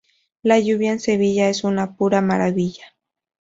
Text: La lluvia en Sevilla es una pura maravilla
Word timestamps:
La 0.41 0.57
lluvia 0.57 0.93
en 0.93 0.99
Sevilla 0.99 1.47
es 1.49 1.63
una 1.63 1.95
pura 1.95 2.21
maravilla 2.21 2.85